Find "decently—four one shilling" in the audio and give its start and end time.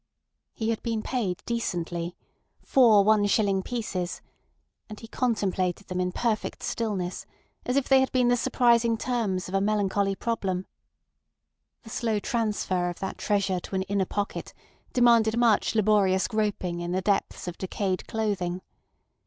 1.45-3.61